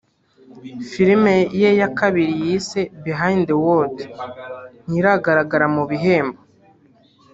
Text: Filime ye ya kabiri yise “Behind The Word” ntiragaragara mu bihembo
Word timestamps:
Filime 0.89 1.35
ye 1.61 1.69
ya 1.79 1.89
kabiri 1.99 2.33
yise 2.43 2.81
“Behind 3.03 3.41
The 3.49 3.57
Word” 3.65 3.97
ntiragaragara 4.87 5.65
mu 5.75 5.83
bihembo 5.89 6.41